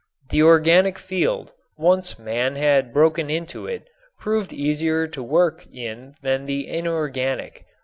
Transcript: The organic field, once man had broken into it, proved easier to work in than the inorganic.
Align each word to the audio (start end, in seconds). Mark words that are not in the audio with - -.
The 0.31 0.41
organic 0.41 0.97
field, 0.97 1.53
once 1.77 2.17
man 2.17 2.55
had 2.55 2.91
broken 2.91 3.29
into 3.29 3.67
it, 3.67 3.87
proved 4.19 4.51
easier 4.51 5.05
to 5.07 5.21
work 5.21 5.63
in 5.71 6.15
than 6.23 6.47
the 6.47 6.67
inorganic. 6.67 7.65